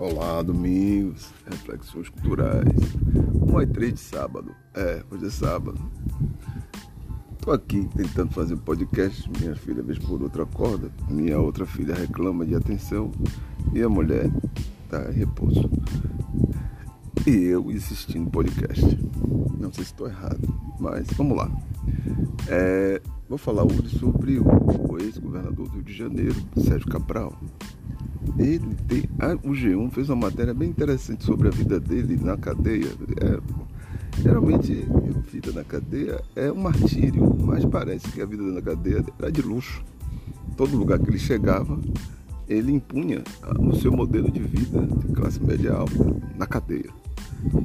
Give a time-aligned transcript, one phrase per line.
[0.00, 2.72] Olá, domingos, reflexões culturais.
[3.34, 4.50] 1 e 3 de sábado.
[4.74, 5.78] É, hoje é sábado.
[7.38, 9.30] Tô aqui tentando fazer um podcast.
[9.38, 10.90] Minha filha, vez por outra, acorda.
[11.10, 13.10] Minha outra filha reclama de atenção.
[13.74, 14.30] E a mulher
[14.88, 15.70] tá em repouso.
[17.26, 18.82] E eu insistindo no podcast.
[19.58, 20.48] Não sei se estou errado,
[20.80, 21.50] mas vamos lá.
[22.48, 27.38] É, vou falar hoje sobre o ex-governador do Rio de Janeiro, Sérgio Cabral.
[28.38, 29.02] Ele tem.
[29.42, 32.88] o G1 fez uma matéria bem interessante sobre a vida dele na cadeia.
[33.20, 33.40] É,
[34.22, 39.04] geralmente, a vida na cadeia é um martírio, mas parece que a vida na cadeia
[39.18, 39.82] era de luxo.
[40.56, 41.78] Todo lugar que ele chegava,
[42.48, 43.22] ele impunha
[43.58, 45.94] o seu modelo de vida de classe média alta
[46.36, 46.90] na cadeia.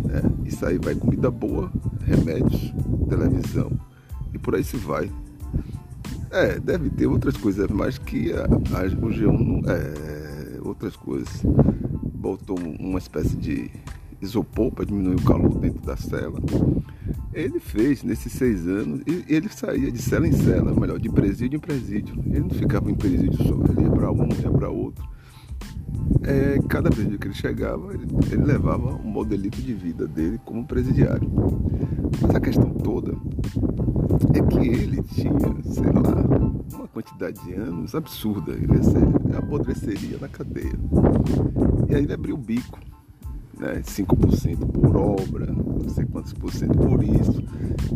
[0.09, 1.71] É, isso aí vai comida boa,
[2.05, 2.73] remédios,
[3.09, 3.71] televisão
[4.33, 5.11] e por aí se vai.
[6.31, 9.71] É, deve ter outras coisas, mas que a, a, o G1 não.
[9.71, 10.24] É,
[10.66, 11.41] outras coisas.
[12.13, 13.71] Botou uma espécie de
[14.21, 16.39] isopor para diminuir o calor dentro da cela.
[17.33, 21.58] Ele fez nesses seis anos, e ele saía de cela em cela, melhor, de presídio
[21.58, 22.16] em presídio.
[22.25, 25.05] Ele não ficava em presídio só, ele ia para um, ia para outro.
[26.23, 30.66] É, cada presídio que ele chegava, ele, ele levava um modelito de vida dele como
[30.66, 31.30] presidiário.
[32.21, 33.13] Mas a questão toda
[34.33, 38.53] é que ele tinha, sei lá, uma quantidade de anos absurda.
[38.53, 40.73] Ele apodreceria na cadeia.
[41.89, 42.80] E aí ele abriu o bico.
[43.58, 47.41] Né, 5% por obra, não sei quantos por cento por isso,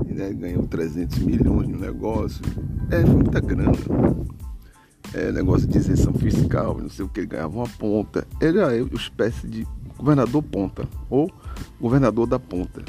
[0.05, 2.41] né, ganhou 300 milhões no negócio.
[2.89, 3.73] É muita grana.
[5.13, 8.25] É, negócio de isenção fiscal, não sei o que, ele ganhava uma ponta.
[8.39, 11.29] Ele era uma espécie de governador ponta, ou
[11.79, 12.83] governador da ponta.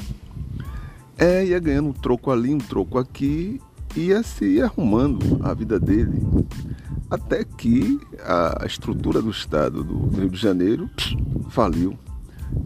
[1.17, 3.59] É, ia ganhando um troco ali, um troco aqui,
[3.95, 6.21] ia se arrumando a vida dele.
[7.09, 10.89] Até que a estrutura do estado do Rio de Janeiro
[11.49, 11.97] faliu.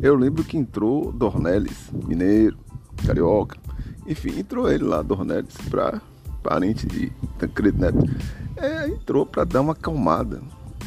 [0.02, 2.58] Eu lembro que entrou Dornelles, mineiro,
[3.06, 3.58] carioca,
[4.08, 6.02] enfim, entrou ele lá, Dornelles, para
[6.44, 8.06] parente de Tancredo Neto.
[8.58, 10.41] É, entrou para dar uma acalmada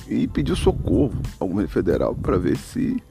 [0.09, 3.03] e pediu socorro ao governo federal para ver se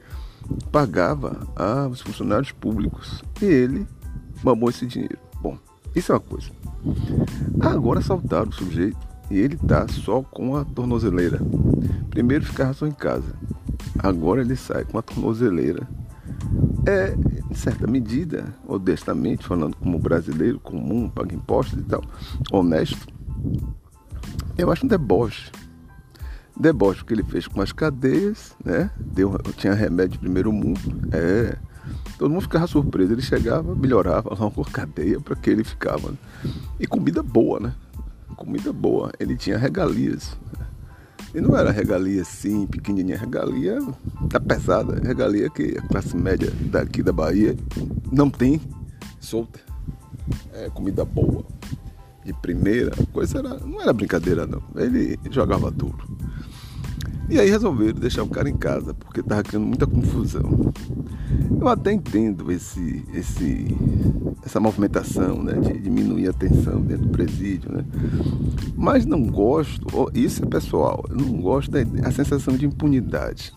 [0.72, 3.22] pagava aos funcionários públicos.
[3.40, 3.86] E ele
[4.42, 5.18] mamou esse dinheiro.
[5.40, 5.58] Bom,
[5.94, 6.50] isso é uma coisa.
[7.60, 8.98] Agora saltaram o sujeito
[9.30, 11.40] e ele tá só com a tornozeleira.
[12.10, 13.34] Primeiro ficava só em casa.
[13.98, 15.86] Agora ele sai com a tornozeleira.
[16.86, 17.14] É,
[17.50, 22.02] em certa medida, modestamente, falando como brasileiro comum, paga impostos e tal,
[22.50, 23.06] honesto,
[24.56, 25.50] eu acho um deboche.
[26.58, 28.90] Deboche que ele fez com as cadeias, né?
[28.98, 30.80] Deu, tinha remédio de primeiro mundo.
[31.12, 31.56] É,
[32.18, 33.12] Todo mundo ficava surpreso.
[33.12, 36.12] Ele chegava, melhorava lá uma cadeia para que ele ficava.
[36.78, 37.74] E comida boa, né?
[38.36, 39.12] Comida boa.
[39.18, 40.36] Ele tinha regalias.
[41.34, 43.78] E não era regalia assim, pequenininha, regalia
[44.22, 47.54] da pesada, regalia que a classe média daqui da Bahia
[48.10, 48.60] não tem
[49.20, 49.60] solta.
[50.54, 51.44] É comida boa,
[52.24, 54.62] de primeira, coisa era, não era brincadeira não.
[54.76, 56.16] Ele jogava duro.
[57.28, 60.72] E aí resolveram deixar o cara em casa, porque estava criando muita confusão.
[61.60, 63.66] Eu até entendo esse, esse,
[64.44, 67.84] essa movimentação né, de diminuir a tensão dentro do presídio, né?
[68.76, 73.52] mas não gosto, isso é pessoal, eu não gosto da a sensação de impunidade.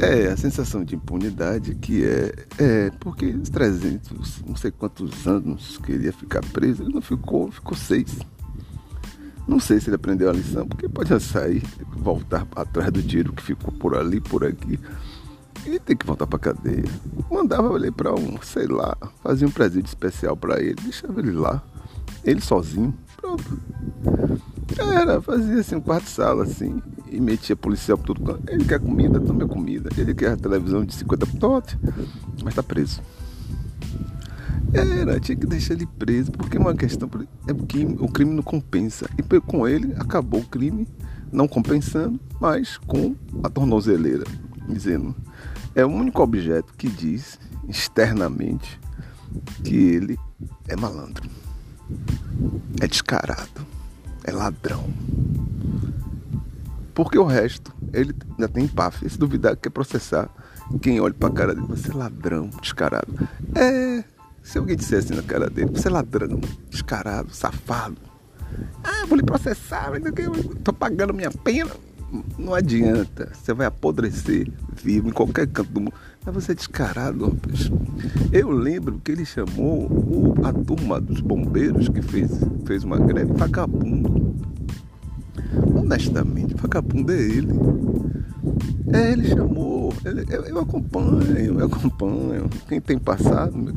[0.00, 5.76] É, a sensação de impunidade que é, é porque os 300, não sei quantos anos
[5.78, 8.16] que ele ia ficar preso, ele não ficou, ficou seis.
[9.48, 11.62] Não sei se ele aprendeu a lição, porque pode sair,
[11.96, 14.78] voltar atrás do tiro que ficou por ali, por aqui.
[15.66, 16.84] E tem que voltar pra cadeia.
[17.30, 21.62] Mandava ele para um, sei lá, fazia um presídio especial para ele, deixava ele lá,
[22.22, 23.58] ele sozinho, pronto.
[24.78, 28.38] Era, fazia assim um quarto-sala assim, e metia policial por tudo.
[28.48, 29.88] Ele quer comida, tome comida.
[29.96, 31.76] Ele quer televisão de 50 potes,
[32.44, 33.00] mas tá preso.
[34.72, 37.08] Era, tinha que deixar ele preso, porque é uma questão
[37.46, 39.08] é porque o crime não compensa.
[39.16, 40.86] E com ele acabou o crime,
[41.32, 44.24] não compensando, mas com a tornozeleira,
[44.68, 45.14] dizendo.
[45.74, 47.38] É o único objeto que diz
[47.68, 48.80] externamente
[49.62, 50.18] que ele
[50.66, 51.28] é malandro,
[52.80, 53.66] é descarado,
[54.24, 54.84] é ladrão.
[56.94, 59.08] Porque o resto, ele ainda tem empáfia.
[59.08, 60.28] Se duvidar, quer processar
[60.82, 63.28] quem olha pra cara dele, você é ladrão, descarado.
[63.54, 63.87] É
[64.48, 66.40] se alguém dissesse na cara dele, você é ladrão,
[66.70, 67.98] descarado, safado.
[68.82, 70.02] Ah, vou lhe processar, mas
[70.64, 71.70] tô pagando minha pena.
[72.38, 74.50] Não adianta, você vai apodrecer
[74.82, 75.92] vivo em qualquer canto do mundo.
[76.24, 77.70] Mas você é descarado, rapaz.
[78.32, 82.30] Eu lembro que ele chamou o, a turma dos bombeiros que fez,
[82.64, 84.34] fez uma greve vagabundo.
[85.76, 87.52] Honestamente, vagabundo é ele.
[88.94, 92.48] É, ele chamou, ele, eu, eu, acompanho, eu acompanho.
[92.66, 93.74] Quem tem passado,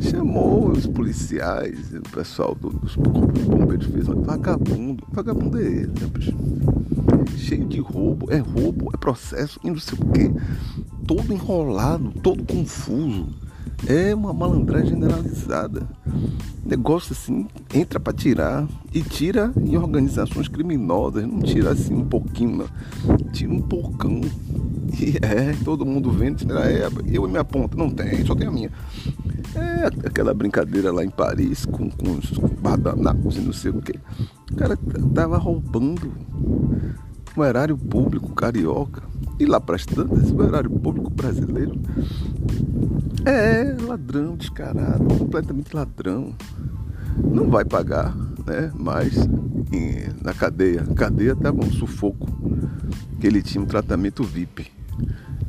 [0.00, 5.04] chamou os policiais, o pessoal do, dos bombeiros fez um vagabundo.
[5.12, 6.36] Vagabundo é ele, né, bicho?
[7.36, 10.30] Cheio de roubo, é roubo, é processo e não sei o quê.
[11.06, 13.28] Todo enrolado, todo confuso.
[13.86, 15.88] É uma malandragem generalizada.
[16.64, 22.58] Negócio assim, entra para tirar e tira em organizações criminosas, não tira assim um pouquinho,
[22.58, 23.16] não.
[23.32, 24.20] tira um porcão.
[25.00, 28.48] E é, todo mundo vendo, tira, é, eu e minha ponta, não tem, só tem
[28.48, 28.72] a minha.
[29.54, 32.30] É aquela brincadeira lá em Paris com, com os
[32.60, 33.98] badanacos e não sei o que.
[34.52, 34.78] O cara
[35.14, 36.12] tava roubando
[37.36, 39.02] o erário público carioca.
[39.38, 41.80] E lá para as tantas, o erário público brasileiro
[43.24, 46.34] é ladrão descarado, completamente ladrão.
[47.16, 48.14] Não vai pagar,
[48.46, 48.70] né?
[48.74, 49.16] Mas
[49.72, 52.28] em, na cadeia, cadeia estava um sufoco,
[53.18, 54.70] que ele tinha um tratamento VIP.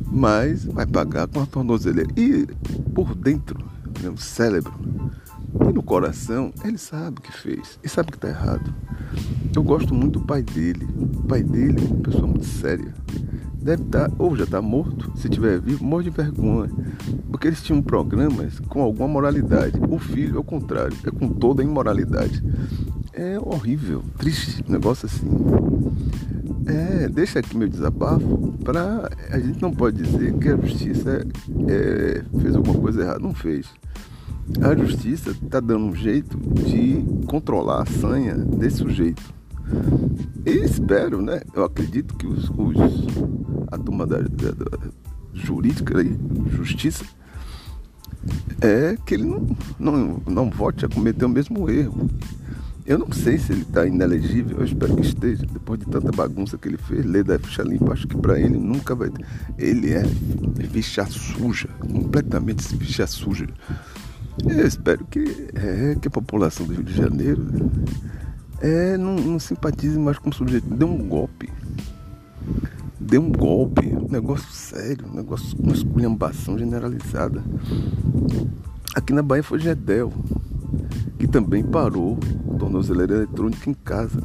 [0.06, 2.10] Mas vai pagar com a tornozeleira.
[2.18, 2.46] E
[2.94, 3.71] por dentro,
[4.10, 4.74] no cérebro
[5.70, 8.74] e no coração, ele sabe o que fez e sabe que está errado.
[9.56, 10.88] Eu gosto muito do pai dele.
[10.96, 12.94] O pai dele é uma pessoa muito séria
[13.62, 16.72] deve estar, tá, ou já está morto, se estiver vivo, morre de vergonha.
[17.30, 19.80] Porque eles tinham programas com alguma moralidade.
[19.90, 22.44] O filho, ao contrário, é com toda a imoralidade.
[23.14, 25.28] É horrível, triste, um negócio assim.
[26.66, 31.26] É, deixa aqui meu desabafo para a gente não pode dizer que a justiça
[31.68, 33.68] é, fez alguma coisa errada, não fez.
[34.60, 39.34] A justiça está dando um jeito de controlar a sanha desse sujeito.
[40.46, 41.42] E espero, né?
[41.54, 43.08] Eu acredito que os, os
[43.72, 44.78] a turma da, da, da
[45.34, 46.18] jurídica aí,
[46.50, 47.06] justiça,
[48.60, 49.48] é que ele não,
[49.80, 52.10] não, não volte a cometer o mesmo erro.
[52.86, 55.46] Eu não sei se ele está inelegível, eu espero que esteja.
[55.46, 58.58] Depois de tanta bagunça que ele fez, lei da ficha limpa, acho que para ele
[58.58, 59.26] nunca vai ter.
[59.58, 60.04] Ele é
[60.72, 63.48] ficha suja, completamente ficha suja.
[64.48, 67.46] Eu espero que, é, que a população do Rio de Janeiro
[68.60, 70.68] é, não, não simpatize mais com o sujeito.
[70.74, 71.50] Deu um golpe
[73.12, 77.44] deu um golpe, um negócio sério, um negócio, uma esculhambação generalizada.
[78.96, 80.14] Aqui na Bahia foi Gedel,
[81.20, 84.22] que também parou o tornozeleira eletrônica em casa.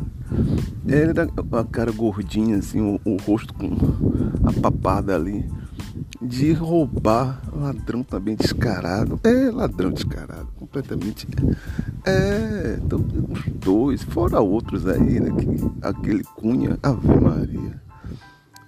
[0.86, 3.66] Era a cara gordinha, assim, o, o rosto com
[4.44, 5.44] a papada ali.
[6.20, 9.18] De roubar, ladrão também descarado.
[9.24, 11.26] É, ladrão descarado, completamente.
[12.04, 15.30] É, então, uns dois, fora outros aí, né?
[15.30, 17.86] Que, aquele Cunha, Ave Maria.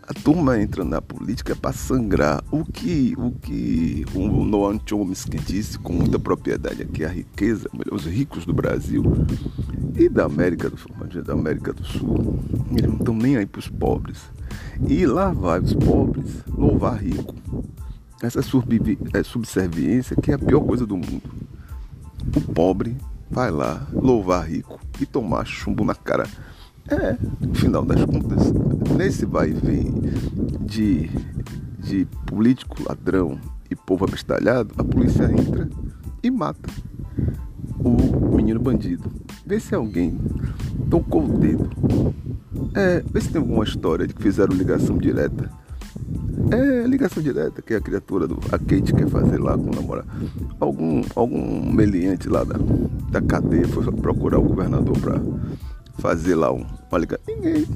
[0.03, 2.43] A turma entra na política para sangrar.
[2.51, 8.07] O que o que o Noam Chomsky disse com muita propriedade aqui, a riqueza, os
[8.07, 9.03] ricos do Brasil
[9.95, 12.39] e da América do, da América do Sul,
[12.71, 14.19] eles não estão nem aí para os pobres.
[14.89, 17.35] E lá vai os pobres louvar rico.
[18.23, 21.31] Essa é subserviência que é a pior coisa do mundo.
[22.37, 22.97] O pobre
[23.31, 26.27] vai lá louvar rico e tomar chumbo na cara
[26.91, 28.51] é, no final das contas,
[28.97, 29.93] nesse vai e vem
[30.63, 31.11] de,
[31.79, 33.39] de político ladrão
[33.71, 35.69] e povo abestalhado, a polícia entra
[36.23, 36.71] e mata
[37.79, 39.11] o menino bandido.
[39.45, 40.19] Vê se alguém
[40.89, 41.69] tocou o dedo.
[42.75, 45.51] É, vê se tem alguma história de que fizeram ligação direta.
[46.51, 48.39] É, ligação direta, que a criatura do.
[48.51, 50.09] A Kate quer fazer lá com o namorado.
[50.59, 52.57] Algum, algum meliante lá da,
[53.11, 55.21] da cadeia foi procurar o governador para
[55.99, 57.25] fazer lá um, uma ligação.
[57.27, 57.67] Ninguém.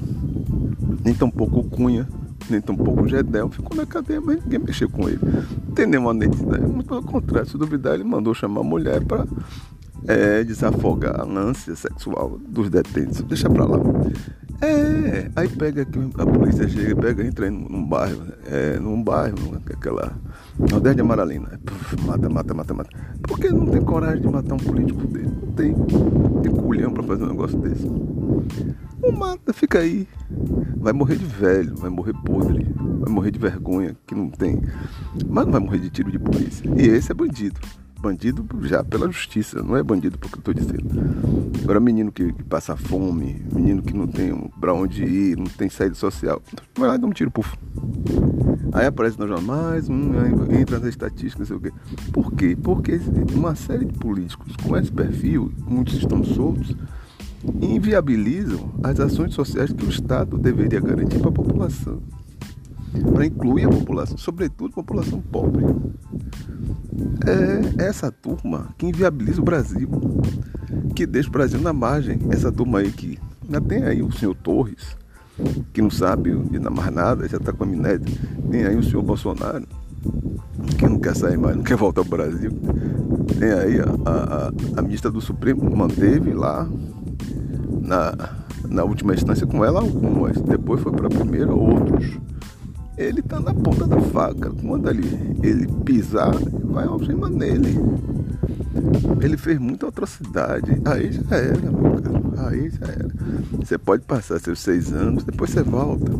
[1.03, 2.07] Nem tampouco o Cunha,
[2.49, 3.49] nem tampouco o Gedel.
[3.49, 5.19] Ficou na cadeia, mas ninguém mexeu com ele.
[5.21, 6.65] Não tem nenhuma identidade.
[6.65, 9.25] Muito pelo contrário, se duvidar, ele mandou chamar a mulher para
[10.07, 13.21] é, desafogar a ânsia sexual dos detentos.
[13.21, 13.79] Deixa pra lá.
[14.63, 19.61] É, aí pega aqui, a polícia chega, pega, entra num, num bairro, é, num bairro,
[19.69, 20.15] aquela.
[20.57, 21.59] Nordeste de Amaralina.
[22.05, 22.89] Mata, mata, mata, mata.
[23.23, 25.31] Por que não tem coragem de matar um político dele?
[25.41, 25.75] Não tem.
[26.43, 27.85] Tem culhão pra fazer um negócio desse.
[27.85, 30.07] Não mata, fica aí.
[30.77, 32.65] Vai morrer de velho, vai morrer podre,
[33.01, 34.61] vai morrer de vergonha, que não tem.
[35.27, 36.69] Mas não vai morrer de tiro de polícia.
[36.77, 37.59] E esse é bandido
[38.03, 40.89] bandido já pela justiça, não é bandido porque eu estou dizendo.
[41.63, 45.69] Agora, menino que, que, passa fome, menino que não tem para onde ir, não tem
[45.69, 46.41] saída social,
[46.77, 47.57] vai lá e dá um tiro, puf.
[48.73, 50.11] Aí aparece jornal, mais um,
[50.51, 51.71] entra nas estatísticas, não sei o quê.
[52.11, 52.57] Por quê?
[52.61, 52.99] Porque
[53.33, 56.75] uma série de políticos com esse perfil, muitos estão soltos,
[57.61, 62.01] inviabilizam as ações sociais que o Estado deveria garantir para a população
[63.13, 65.65] para incluir a população, sobretudo a população pobre.
[67.77, 69.89] É essa turma que inviabiliza o Brasil,
[70.95, 72.19] que deixa o Brasil na margem.
[72.29, 74.95] Essa turma aí que ainda tem aí o senhor Torres,
[75.71, 78.05] que não sabe de mais nada, já está com amnésia.
[78.49, 79.65] Tem aí o senhor Bolsonaro,
[80.77, 82.51] que não quer sair mais, não quer voltar ao Brasil.
[83.39, 86.67] Tem aí a, a, a ministra do Supremo, manteve lá
[87.81, 88.13] na,
[88.67, 92.17] na última instância com ela algumas, depois foi para a primeira outros.
[92.97, 94.51] Ele está na ponta da faca.
[94.51, 96.33] Quando ele, ele pisar,
[96.63, 97.75] vai algemar nele.
[99.21, 100.81] Ele fez muita atrocidade.
[100.85, 102.49] Aí já era, meu cara.
[102.49, 103.09] Aí já era.
[103.53, 106.11] Você pode passar seus seis anos, depois você volta.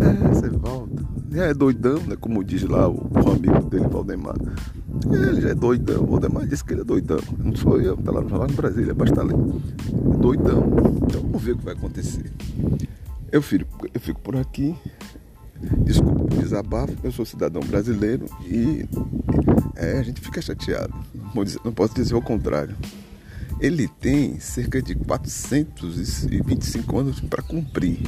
[0.00, 1.02] É, você volta.
[1.34, 2.16] É doidão, né?
[2.20, 4.36] Como diz lá o, o amigo dele, Valdemar.
[5.10, 6.02] Ele já é doidão.
[6.04, 7.20] O Valdemar disse que ele é doidão.
[7.38, 9.34] Não sou eu, tá lá, lá no Brasília, basta ler.
[9.34, 10.62] É doidão.
[11.02, 12.30] Então vamos ver o que vai acontecer.
[13.30, 14.76] Eu fico, eu fico por aqui.
[15.84, 18.86] Desculpa o desabafo, eu sou cidadão brasileiro e
[19.76, 20.92] é, a gente fica chateado.
[21.64, 22.76] Não posso dizer o contrário.
[23.60, 28.00] Ele tem cerca de 425 anos para cumprir.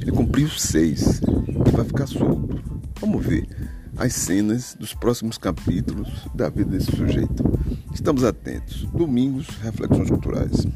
[0.00, 2.62] Ele cumpriu seis e vai ficar solto.
[3.00, 3.46] Vamos ver
[3.96, 7.44] as cenas dos próximos capítulos da vida desse sujeito.
[7.92, 8.86] Estamos atentos.
[8.86, 10.66] Domingos, reflexões culturais.